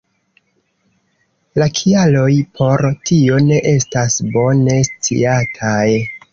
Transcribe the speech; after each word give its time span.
La 1.63 1.67
kialoj 1.81 2.31
por 2.57 2.85
tio 3.11 3.39
ne 3.53 3.61
estas 3.75 4.19
bone 4.39 4.83
sciataj. 4.93 5.89